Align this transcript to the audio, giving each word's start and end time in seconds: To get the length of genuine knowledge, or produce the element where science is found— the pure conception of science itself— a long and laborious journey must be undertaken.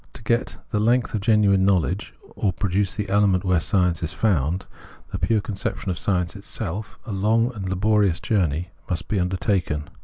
To 0.13 0.23
get 0.23 0.57
the 0.71 0.79
length 0.79 1.13
of 1.13 1.21
genuine 1.21 1.63
knowledge, 1.63 2.15
or 2.35 2.51
produce 2.51 2.95
the 2.95 3.07
element 3.07 3.43
where 3.43 3.59
science 3.59 4.01
is 4.01 4.13
found— 4.13 4.65
the 5.11 5.19
pure 5.19 5.41
conception 5.41 5.91
of 5.91 5.99
science 5.99 6.35
itself— 6.35 6.97
a 7.05 7.11
long 7.11 7.53
and 7.53 7.69
laborious 7.69 8.19
journey 8.19 8.71
must 8.89 9.07
be 9.07 9.19
undertaken. 9.19 9.91